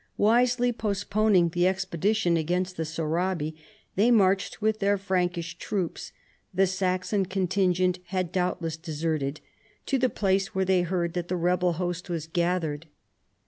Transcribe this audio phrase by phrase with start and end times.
[0.17, 3.53] Wisely postponing the expedition against the Sorabi,
[3.95, 6.11] they marched with their Frankish troops—
[6.55, 9.41] the Saxon con tingent had doubtless deserted—
[9.85, 12.87] to the place where they heard that the rebel host was gathered.